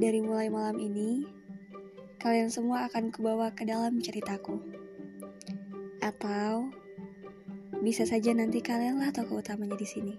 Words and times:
Dari 0.00 0.24
mulai 0.24 0.48
malam 0.48 0.80
ini, 0.80 1.28
kalian 2.16 2.48
semua 2.48 2.88
akan 2.88 3.12
kubawa 3.12 3.52
ke 3.52 3.68
dalam 3.68 4.00
ceritaku. 4.00 4.56
Atau 6.00 6.72
bisa 7.84 8.08
saja 8.08 8.32
nanti 8.32 8.64
kalianlah 8.64 9.12
tokoh 9.12 9.44
utamanya 9.44 9.76
di 9.76 9.84
sini. 9.84 10.16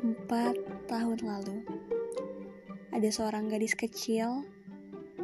Empat 0.00 0.56
tahun 0.88 1.20
lalu, 1.20 1.68
ada 2.88 3.08
seorang 3.12 3.52
gadis 3.52 3.76
kecil 3.76 4.48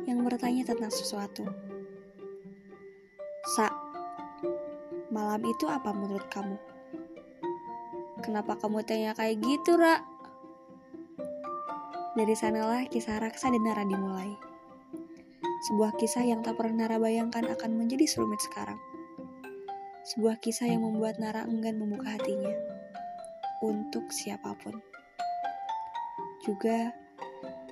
yang 0.05 0.21
bertanya 0.21 0.77
tentang 0.77 0.93
sesuatu. 0.93 1.49
Sa, 3.57 3.73
malam 5.09 5.41
itu 5.49 5.65
apa 5.65 5.89
menurut 5.97 6.29
kamu? 6.29 6.76
Kenapa 8.27 8.59
kamu 8.59 8.83
tanya 8.83 9.15
kayak 9.15 9.39
gitu, 9.39 9.79
Ra? 9.79 10.03
Dari 12.19 12.35
sanalah 12.35 12.83
kisah 12.91 13.23
Raksa 13.23 13.55
dan 13.55 13.63
Nara 13.63 13.87
dimulai. 13.87 14.35
Sebuah 15.71 15.95
kisah 15.95 16.27
yang 16.27 16.43
tak 16.43 16.59
pernah 16.59 16.91
Nara 16.91 16.99
bayangkan 16.99 17.47
akan 17.47 17.79
menjadi 17.79 18.03
serumit 18.11 18.43
sekarang. 18.43 18.83
Sebuah 20.11 20.43
kisah 20.43 20.67
yang 20.67 20.83
membuat 20.83 21.23
Nara 21.23 21.47
enggan 21.47 21.79
membuka 21.79 22.19
hatinya 22.19 22.51
untuk 23.63 24.11
siapa 24.11 24.59
pun. 24.59 24.75
Juga 26.43 26.99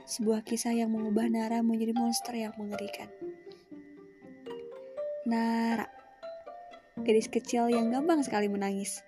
sebuah 0.06 0.46
kisah 0.46 0.70
yang 0.70 0.94
mengubah 0.94 1.26
Nara 1.34 1.66
menjadi 1.66 1.98
monster 1.98 2.38
yang 2.38 2.54
mengerikan. 2.54 3.10
Nara, 5.26 5.90
gadis 7.02 7.26
kecil 7.26 7.74
yang 7.74 7.90
gampang 7.90 8.22
sekali 8.22 8.46
menangis. 8.46 9.02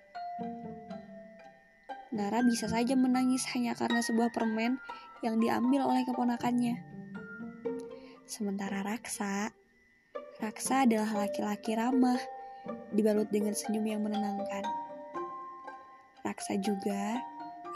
Nara 2.17 2.41
bisa 2.41 2.65
saja 2.65 2.97
menangis 2.97 3.45
hanya 3.53 3.77
karena 3.77 4.01
sebuah 4.01 4.33
permen 4.33 4.81
yang 5.21 5.37
diambil 5.37 5.85
oleh 5.85 6.01
keponakannya. 6.01 6.81
Sementara 8.25 8.81
Raksa, 8.81 9.53
Raksa 10.41 10.89
adalah 10.89 11.13
laki-laki 11.13 11.77
ramah, 11.77 12.17
dibalut 12.89 13.29
dengan 13.29 13.53
senyum 13.53 13.85
yang 13.85 14.01
menenangkan. 14.01 14.65
Raksa 16.25 16.57
juga 16.57 17.21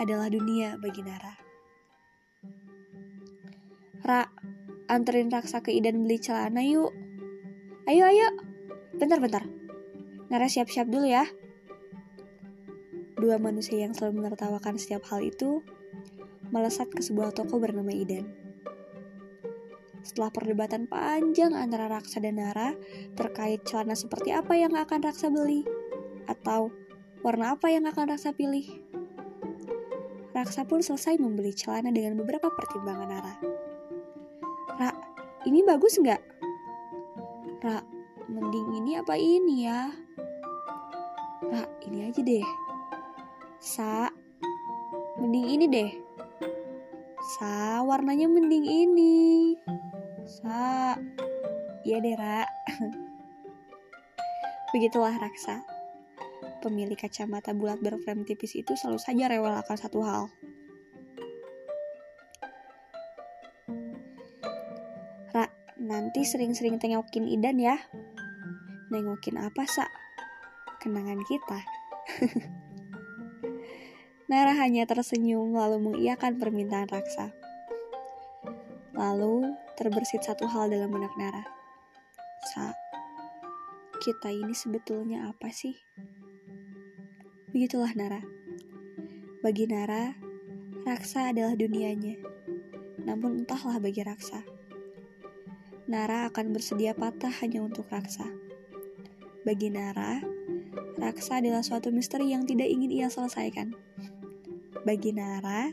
adalah 0.01 0.25
dunia 0.27 0.73
bagi 0.81 1.05
Nara. 1.05 1.37
Ra, 4.01 4.25
anterin 4.89 5.29
Raksa 5.29 5.61
ke 5.61 5.69
Idan 5.69 6.01
beli 6.01 6.17
celana 6.17 6.65
yuk. 6.65 6.89
Ayo, 7.85 8.09
ayo. 8.09 8.27
Bentar-bentar. 8.97 9.45
Nara 10.33 10.49
siap-siap 10.49 10.89
dulu 10.89 11.05
ya. 11.05 11.29
Dua 13.21 13.37
manusia 13.37 13.77
yang 13.77 13.93
selalu 13.93 14.25
menertawakan 14.25 14.81
setiap 14.81 15.05
hal 15.13 15.21
itu 15.21 15.61
melesat 16.49 16.89
ke 16.89 17.05
sebuah 17.05 17.37
toko 17.37 17.61
bernama 17.61 17.93
Idan. 17.93 18.25
Setelah 20.01 20.33
perdebatan 20.33 20.89
panjang 20.89 21.53
antara 21.53 21.85
Raksa 21.85 22.17
dan 22.17 22.41
Nara 22.41 22.73
terkait 23.13 23.61
celana 23.69 23.93
seperti 23.93 24.33
apa 24.33 24.57
yang 24.57 24.73
akan 24.73 25.05
Raksa 25.05 25.29
beli, 25.29 25.61
atau 26.25 26.73
warna 27.21 27.53
apa 27.53 27.69
yang 27.69 27.85
akan 27.85 28.09
Raksa 28.09 28.33
pilih, 28.33 28.65
Raksa 30.33 30.65
pun 30.65 30.81
selesai 30.81 31.21
membeli 31.21 31.53
celana 31.53 31.93
dengan 31.93 32.17
beberapa 32.17 32.49
pertimbangan 32.49 33.07
Nara. 33.13 33.35
Ra, 34.81 34.89
ini 35.45 35.61
bagus 35.61 36.01
nggak? 36.01 36.21
Ra, 37.61 37.85
mending 38.25 38.81
ini 38.81 38.97
apa 38.97 39.13
ini 39.13 39.69
ya? 39.69 39.93
Ra, 41.45 41.69
ini 41.85 42.09
aja 42.09 42.25
deh. 42.25 42.60
Sa, 43.61 44.09
mending 45.21 45.53
ini 45.53 45.65
deh. 45.69 45.91
Sa, 47.37 47.85
warnanya 47.85 48.25
mending 48.25 48.65
ini. 48.65 49.53
Sa, 50.25 50.97
iya 51.85 52.01
deh, 52.01 52.17
Ra. 52.17 52.41
Begitulah 54.73 55.13
Raksa. 55.13 55.61
Pemilik 56.65 56.97
kacamata 56.97 57.53
bulat 57.53 57.77
berframe 57.85 58.25
tipis 58.25 58.57
itu 58.57 58.73
selalu 58.73 58.97
saja 58.97 59.29
rewel 59.29 59.53
akan 59.53 59.77
satu 59.77 59.99
hal. 60.01 60.33
Ra, 65.37 65.45
nanti 65.77 66.25
sering-sering 66.25 66.81
tengokin 66.81 67.29
Idan 67.29 67.61
ya. 67.61 67.77
Nengokin 68.89 69.37
apa, 69.37 69.69
Sa? 69.69 69.85
Kenangan 70.81 71.21
kita. 71.29 71.61
Nara 74.31 74.55
hanya 74.55 74.87
tersenyum 74.87 75.51
lalu 75.51 75.91
mengiyakan 75.91 76.39
permintaan 76.39 76.87
Raksa. 76.87 77.35
Lalu 78.95 79.59
terbersit 79.75 80.23
satu 80.23 80.47
hal 80.47 80.71
dalam 80.71 80.87
benak 80.87 81.11
Nara. 81.19 81.43
Sa, 82.55 82.71
kita 83.99 84.31
ini 84.31 84.55
sebetulnya 84.55 85.27
apa 85.27 85.51
sih? 85.51 85.75
Begitulah 87.51 87.91
Nara. 87.91 88.23
Bagi 89.43 89.67
Nara, 89.67 90.15
Raksa 90.87 91.35
adalah 91.35 91.59
dunianya. 91.59 92.15
Namun 93.03 93.43
entahlah 93.43 93.83
bagi 93.83 93.99
Raksa. 93.99 94.47
Nara 95.91 96.31
akan 96.31 96.55
bersedia 96.55 96.95
patah 96.95 97.35
hanya 97.43 97.67
untuk 97.67 97.91
Raksa. 97.91 98.31
Bagi 99.43 99.75
Nara, 99.75 100.23
Raksa 100.95 101.43
adalah 101.43 101.67
suatu 101.67 101.91
misteri 101.91 102.31
yang 102.31 102.47
tidak 102.47 102.71
ingin 102.71 102.95
ia 102.95 103.11
selesaikan. 103.11 103.90
Bagi 104.81 105.13
Nara, 105.13 105.69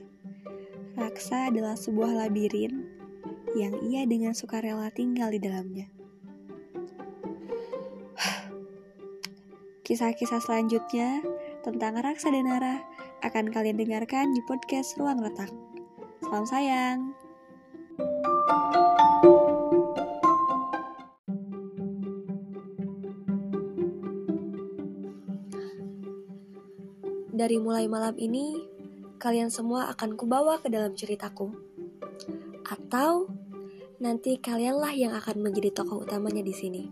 Raksa 0.93 1.49
adalah 1.49 1.81
sebuah 1.81 2.13
labirin 2.13 2.85
yang 3.57 3.73
ia 3.89 4.05
dengan 4.05 4.37
sukarela 4.37 4.93
tinggal 4.93 5.33
di 5.33 5.41
dalamnya. 5.41 5.89
Kisah-kisah 9.89 10.45
selanjutnya 10.45 11.25
tentang 11.65 11.97
Raksa 11.97 12.29
dan 12.29 12.53
Nara 12.53 12.85
akan 13.25 13.49
kalian 13.49 13.81
dengarkan 13.81 14.37
di 14.37 14.45
podcast 14.45 14.93
Ruang 15.01 15.25
Retak. 15.25 15.49
Salam 16.29 16.45
sayang. 16.45 17.17
Dari 27.33 27.57
mulai 27.57 27.89
malam 27.89 28.13
ini, 28.21 28.68
kalian 29.19 29.51
semua 29.51 29.91
akan 29.91 30.15
kubawa 30.15 30.63
ke 30.63 30.71
dalam 30.71 30.95
ceritaku. 30.95 31.51
Atau 32.63 33.27
nanti 33.99 34.39
kalianlah 34.39 34.95
yang 34.95 35.13
akan 35.19 35.43
menjadi 35.43 35.75
tokoh 35.75 36.07
utamanya 36.07 36.41
di 36.41 36.55
sini. 36.55 36.85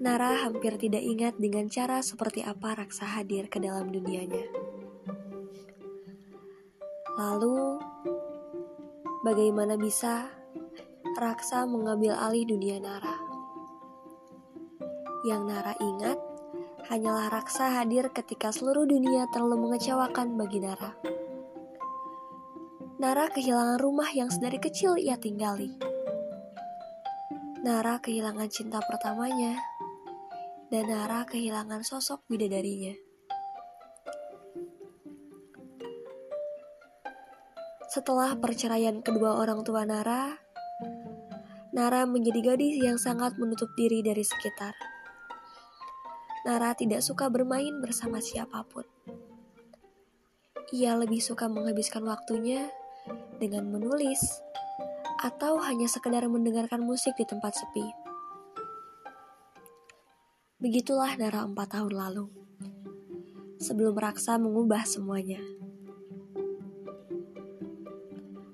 Nara 0.00 0.38
hampir 0.38 0.78
tidak 0.80 1.02
ingat 1.02 1.34
dengan 1.36 1.68
cara 1.68 2.00
seperti 2.00 2.40
apa 2.40 2.78
Raksa 2.78 3.04
hadir 3.04 3.50
ke 3.52 3.58
dalam 3.58 3.90
dunianya. 3.90 4.48
Lalu, 7.18 7.82
bagaimana 9.26 9.74
bisa 9.74 10.30
Raksa 11.18 11.66
mengambil 11.66 12.14
alih 12.14 12.46
dunia 12.46 12.78
Nara? 12.78 13.25
Yang 15.26 15.42
Nara 15.42 15.74
ingat 15.82 16.18
hanyalah 16.86 17.26
Raksa 17.34 17.82
hadir 17.82 18.14
ketika 18.14 18.54
seluruh 18.54 18.86
dunia 18.86 19.26
terlalu 19.34 19.58
mengecewakan 19.66 20.38
bagi 20.38 20.62
Nara. 20.62 20.94
Nara 23.02 23.26
kehilangan 23.34 23.82
rumah 23.82 24.06
yang 24.14 24.30
sedari 24.30 24.62
kecil 24.62 24.94
ia 24.94 25.18
tinggali. 25.18 25.74
Nara 27.66 27.98
kehilangan 27.98 28.46
cinta 28.54 28.78
pertamanya, 28.86 29.58
dan 30.70 30.94
Nara 30.94 31.26
kehilangan 31.26 31.82
sosok 31.82 32.22
bidadarinya. 32.30 32.94
Setelah 37.90 38.38
perceraian 38.38 39.02
kedua 39.02 39.42
orang 39.42 39.66
tua 39.66 39.82
Nara, 39.82 40.38
Nara 41.74 42.06
menjadi 42.06 42.54
gadis 42.54 42.78
yang 42.78 42.94
sangat 42.94 43.34
menutup 43.42 43.74
diri 43.74 44.06
dari 44.06 44.22
sekitar. 44.22 44.95
Nara 46.46 46.78
tidak 46.78 47.02
suka 47.02 47.26
bermain 47.26 47.82
bersama 47.82 48.22
siapa 48.22 48.62
pun. 48.70 48.86
Ia 50.70 50.94
lebih 50.94 51.18
suka 51.18 51.50
menghabiskan 51.50 52.06
waktunya 52.06 52.70
dengan 53.42 53.66
menulis 53.66 54.22
atau 55.26 55.58
hanya 55.58 55.90
sekedar 55.90 56.22
mendengarkan 56.30 56.86
musik 56.86 57.18
di 57.18 57.26
tempat 57.26 57.50
sepi. 57.50 57.82
Begitulah 60.62 61.18
Nara 61.18 61.42
empat 61.42 61.82
tahun 61.82 61.90
lalu. 61.90 62.30
Sebelum 63.58 63.98
Raksa 63.98 64.38
mengubah 64.38 64.86
semuanya. 64.86 65.42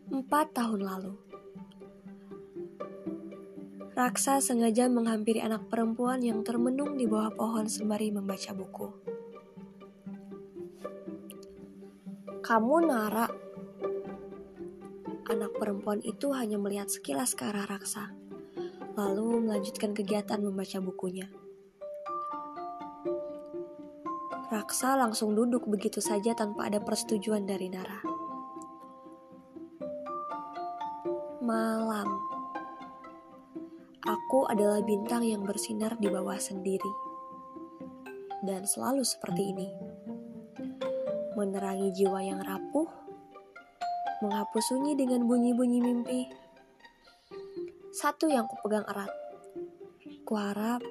Empat 0.09 0.57
tahun 0.57 0.81
lalu. 0.81 1.32
Raksa 3.93 4.41
sengaja 4.41 4.89
menghampiri 4.89 5.45
anak 5.45 5.69
perempuan 5.69 6.25
yang 6.25 6.41
termenung 6.41 6.97
di 6.97 7.05
bawah 7.05 7.29
pohon 7.29 7.69
sembari 7.69 8.09
membaca 8.09 8.57
buku. 8.57 8.89
Kamu 12.41 12.89
Nara. 12.89 13.29
Anak 15.29 15.53
perempuan 15.61 16.01
itu 16.01 16.33
hanya 16.33 16.57
melihat 16.57 16.89
sekilas 16.89 17.37
ke 17.37 17.45
arah 17.45 17.69
Raksa, 17.69 18.17
lalu 18.97 19.45
melanjutkan 19.45 19.93
kegiatan 19.93 20.41
membaca 20.41 20.81
bukunya. 20.81 21.29
Raksa 24.49 24.97
langsung 24.97 25.37
duduk 25.37 25.69
begitu 25.69 26.01
saja 26.01 26.33
tanpa 26.33 26.73
ada 26.73 26.81
persetujuan 26.81 27.45
dari 27.45 27.69
Nara. 27.69 28.12
Adalah 34.49 34.83
bintang 34.85 35.23
yang 35.27 35.47
bersinar 35.47 35.99
di 35.99 36.07
bawah 36.11 36.39
sendiri. 36.39 36.93
Dan 38.43 38.67
selalu 38.67 39.03
seperti 39.07 39.43
ini. 39.55 39.69
Menerangi 41.39 41.95
jiwa 41.95 42.21
yang 42.21 42.43
rapuh, 42.43 42.87
menghapus 44.23 44.65
sunyi 44.71 44.95
dengan 44.95 45.27
bunyi-bunyi 45.27 45.79
mimpi. 45.83 46.21
Satu 47.91 48.31
yang 48.31 48.47
kupegang 48.47 48.87
erat. 48.87 49.11
Kuharap 50.23 50.83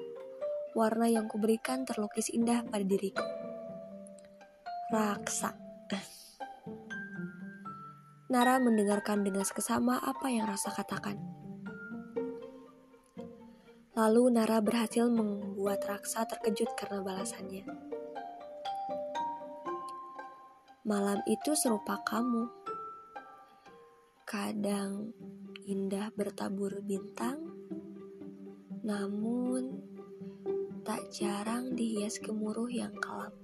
warna 0.72 1.08
yang 1.08 1.28
kuberikan 1.28 1.84
terlukis 1.84 2.32
indah 2.32 2.64
pada 2.68 2.84
diriku. 2.84 3.24
Raksa. 4.92 5.56
Nara 8.32 8.56
mendengarkan 8.56 9.20
dengan 9.20 9.44
seksama 9.44 10.00
apa 10.00 10.32
yang 10.32 10.48
rasa 10.48 10.72
katakan. 10.72 11.31
Lalu 13.92 14.32
Nara 14.32 14.64
berhasil 14.64 15.04
membuat 15.04 15.84
Raksa 15.84 16.24
terkejut 16.24 16.72
karena 16.80 17.04
balasannya. 17.04 17.68
Malam 20.88 21.20
itu 21.28 21.52
serupa 21.52 22.00
kamu. 22.00 22.48
Kadang 24.24 25.12
indah 25.68 26.08
bertabur 26.16 26.80
bintang, 26.80 27.52
namun 28.80 29.84
tak 30.88 31.12
jarang 31.12 31.76
dihias 31.76 32.16
gemuruh 32.16 32.72
yang 32.72 32.96
kelam. 32.96 33.36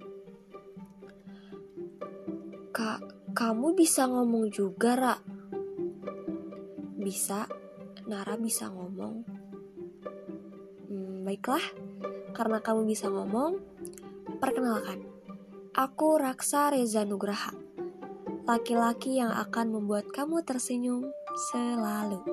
Kak, 2.73 3.31
kamu 3.37 3.77
bisa 3.77 4.09
ngomong 4.09 4.49
juga, 4.49 4.97
Ra? 4.97 5.15
Bisa, 6.97 7.45
Nara 8.09 8.33
bisa 8.33 8.65
ngomong. 8.73 9.38
Baiklah, 11.29 11.61
karena 12.33 12.57
kamu 12.57 12.89
bisa 12.89 13.05
ngomong, 13.05 13.61
perkenalkan, 14.41 15.05
aku 15.77 16.17
Raksa 16.17 16.73
Reza 16.73 17.05
Nugraha, 17.05 17.53
laki-laki 18.49 19.21
yang 19.21 19.29
akan 19.37 19.77
membuat 19.77 20.09
kamu 20.09 20.41
tersenyum 20.41 21.05
selalu. 21.53 22.25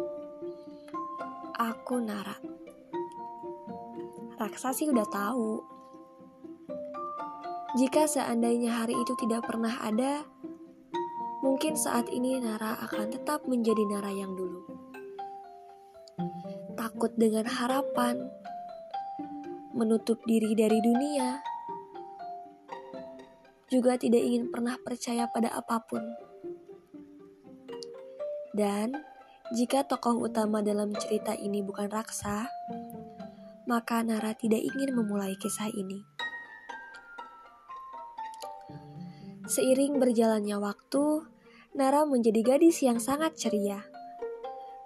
Aku 1.61 2.01
Nara. 2.01 2.41
Raksa 4.41 4.73
sih 4.73 4.89
udah 4.89 5.05
tahu. 5.13 5.61
Jika 7.77 8.09
seandainya 8.09 8.81
hari 8.81 8.97
itu 8.97 9.13
tidak 9.21 9.45
pernah 9.45 9.77
ada, 9.85 10.25
mungkin 11.45 11.77
saat 11.77 12.09
ini 12.09 12.41
Nara 12.41 12.81
akan 12.81 13.13
tetap 13.13 13.45
menjadi 13.45 13.85
Nara 13.93 14.09
yang 14.09 14.33
dulu. 14.33 14.65
Takut 16.81 17.13
dengan 17.21 17.45
harapan, 17.45 18.46
menutup 19.77 20.25
diri 20.25 20.57
dari 20.57 20.81
dunia, 20.81 21.45
juga 23.69 24.01
tidak 24.01 24.25
ingin 24.25 24.49
pernah 24.49 24.81
percaya 24.81 25.29
pada 25.29 25.53
apa 25.53 25.85
pun. 25.85 26.01
Dan 28.57 28.97
jika 29.53 29.85
tokoh 29.85 30.27
utama 30.27 30.65
dalam 30.65 30.97
cerita 30.97 31.37
ini 31.37 31.61
bukan 31.61 31.93
Raksa, 31.93 32.49
maka 33.69 34.01
Nara 34.01 34.33
tidak 34.33 34.65
ingin 34.65 34.97
memulai 34.97 35.37
kisah 35.37 35.69
ini. 35.69 36.01
Seiring 39.47 40.01
berjalannya 40.01 40.57
waktu, 40.59 41.29
Nara 41.77 42.09
menjadi 42.09 42.41
gadis 42.57 42.81
yang 42.81 42.97
sangat 42.97 43.37
ceria. 43.37 43.85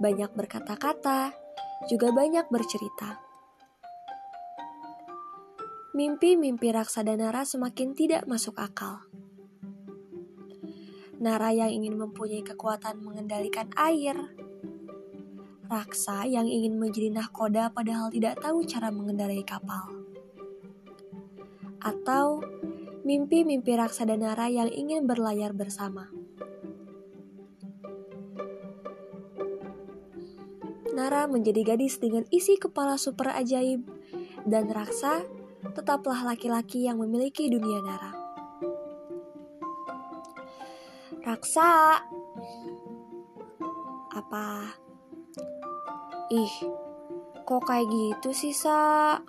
Banyak 0.03 0.35
berkata-kata, 0.35 1.33
juga 1.89 2.13
banyak 2.13 2.51
bercerita. 2.51 3.30
Mimpi-mimpi 6.01 6.73
Raksada 6.73 7.13
Nara 7.13 7.45
semakin 7.45 7.93
tidak 7.93 8.25
masuk 8.25 8.57
akal. 8.57 9.05
Nara 11.21 11.53
yang 11.53 11.69
ingin 11.69 12.01
mempunyai 12.01 12.41
kekuatan 12.41 13.05
mengendalikan 13.05 13.69
air. 13.77 14.17
Raksa 15.69 16.25
yang 16.25 16.49
ingin 16.49 16.81
menjadi 16.81 17.13
nahkoda 17.13 17.69
padahal 17.77 18.09
tidak 18.09 18.41
tahu 18.41 18.65
cara 18.65 18.89
mengendarai 18.89 19.45
kapal. 19.45 19.93
Atau 21.85 22.49
mimpi-mimpi 23.05 23.77
Raksada 23.77 24.17
Nara 24.17 24.49
yang 24.49 24.73
ingin 24.73 25.05
berlayar 25.05 25.53
bersama. 25.53 26.09
Nara 30.97 31.29
menjadi 31.29 31.77
gadis 31.77 32.01
dengan 32.01 32.25
isi 32.33 32.57
kepala 32.57 32.97
super 32.97 33.37
ajaib 33.37 33.85
dan 34.49 34.73
Raksa 34.73 35.40
tetaplah 35.61 36.25
laki-laki 36.25 36.89
yang 36.89 36.97
memiliki 37.01 37.53
dunia 37.53 37.85
Nara. 37.85 38.13
Raksa. 41.21 42.01
Apa? 44.11 44.73
Ih, 46.33 46.55
kok 47.45 47.63
kayak 47.69 47.87
gitu 47.93 48.33
sih, 48.33 48.57
Sa? 48.57 49.21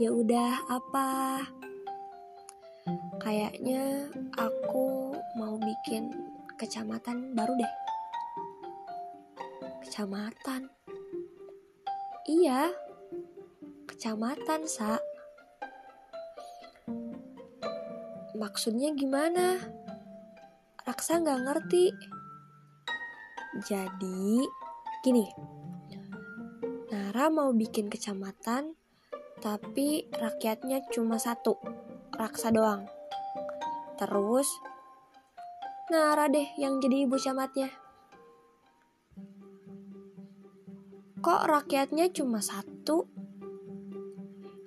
Ya 0.00 0.08
udah, 0.08 0.56
apa? 0.72 1.44
Kayaknya 3.20 4.08
aku 4.40 5.12
mau 5.36 5.60
bikin 5.60 6.08
kecamatan 6.56 7.36
baru 7.36 7.52
deh. 7.60 7.72
Kecamatan. 9.84 10.72
Iya, 12.24 12.72
kecamatan, 14.00 14.64
Sa. 14.64 14.96
Maksudnya 18.32 18.96
gimana? 18.96 19.60
Raksa 20.88 21.20
nggak 21.20 21.44
ngerti. 21.44 21.92
Jadi, 23.60 24.40
gini. 25.04 25.28
Nara 26.88 27.28
mau 27.28 27.52
bikin 27.52 27.92
kecamatan, 27.92 28.72
tapi 29.36 30.08
rakyatnya 30.16 30.80
cuma 30.88 31.20
satu. 31.20 31.60
Raksa 32.16 32.56
doang. 32.56 32.88
Terus, 34.00 34.48
Nara 35.92 36.24
deh 36.32 36.48
yang 36.56 36.80
jadi 36.80 37.04
ibu 37.04 37.20
camatnya. 37.20 37.68
Kok 41.20 41.42
rakyatnya 41.44 42.08
cuma 42.16 42.40
satu? 42.40 43.19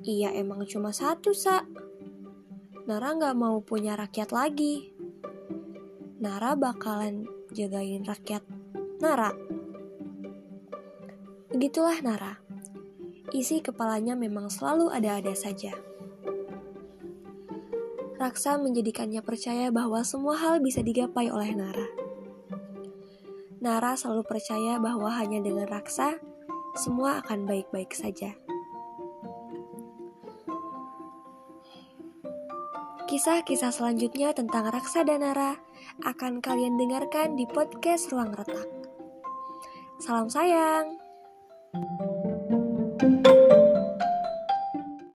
Iya 0.03 0.35
emang 0.35 0.67
cuma 0.67 0.91
satu, 0.91 1.31
Sa. 1.31 1.63
Nara 2.83 3.15
nggak 3.15 3.39
mau 3.39 3.63
punya 3.63 3.95
rakyat 3.95 4.35
lagi. 4.35 4.91
Nara 6.19 6.59
bakalan 6.59 7.23
jagain 7.55 8.03
rakyat 8.03 8.43
Nara. 8.99 9.31
Begitulah 11.55 12.03
Nara. 12.03 12.43
Isi 13.31 13.63
kepalanya 13.63 14.19
memang 14.19 14.51
selalu 14.51 14.91
ada-ada 14.91 15.31
saja. 15.31 15.71
Raksa 18.19 18.59
menjadikannya 18.59 19.23
percaya 19.23 19.71
bahwa 19.71 20.03
semua 20.03 20.35
hal 20.35 20.59
bisa 20.59 20.83
digapai 20.83 21.31
oleh 21.31 21.55
Nara. 21.55 21.87
Nara 23.63 23.95
selalu 23.95 24.27
percaya 24.27 24.75
bahwa 24.83 25.07
hanya 25.15 25.39
dengan 25.39 25.71
Raksa, 25.71 26.19
semua 26.75 27.23
akan 27.23 27.47
baik-baik 27.47 27.95
saja. 27.95 28.35
Kisah-kisah 33.13 33.69
selanjutnya 33.69 34.33
tentang 34.33 34.73
Raksa 34.73 35.05
danara 35.05 35.61
akan 36.01 36.41
kalian 36.41 36.81
dengarkan 36.81 37.37
di 37.37 37.45
podcast 37.45 38.09
Ruang 38.09 38.33
Retak. 38.33 38.65
Salam 40.01 40.33
sayang. 40.33 40.97
thank 42.97 43.27
you 43.29 43.42